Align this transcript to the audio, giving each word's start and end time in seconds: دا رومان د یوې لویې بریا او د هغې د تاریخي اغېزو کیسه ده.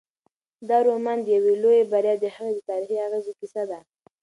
دا 0.69 0.77
رومان 0.89 1.17
د 1.23 1.27
یوې 1.37 1.53
لویې 1.63 1.83
بریا 1.91 2.13
او 2.15 2.19
د 2.23 2.25
هغې 2.35 2.51
د 2.55 2.59
تاریخي 2.69 2.97
اغېزو 3.07 3.31
کیسه 3.39 3.63
ده. 3.69 3.79